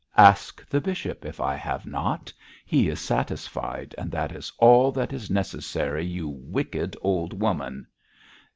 'Ask 0.17 0.67
the 0.67 0.81
bishop 0.81 1.25
if 1.25 1.39
I 1.39 1.53
have 1.55 1.85
not. 1.85 2.33
He 2.65 2.89
is 2.89 2.99
satisfied, 2.99 3.93
and 3.99 4.09
that 4.11 4.31
is 4.35 4.51
all 4.57 4.91
that 4.93 5.13
is 5.13 5.29
necessary, 5.29 6.03
you 6.03 6.27
wicked 6.27 6.97
old 7.03 7.39
woman.' 7.39 7.85